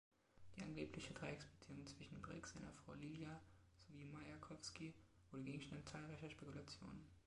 [0.55, 3.39] Die angebliche Dreiecksbeziehung zwischen Brik, seiner Frau Lilja
[3.87, 4.95] sowie Majakowski
[5.29, 7.05] wurde Gegenstand zahlreicher Spekulationen.